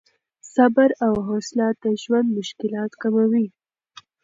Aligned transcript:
صبر 0.53 0.89
او 1.05 1.13
حوصله 1.27 1.67
د 1.83 1.85
ژوند 2.01 2.27
مشکلات 2.37 2.91
کموي. 3.01 3.47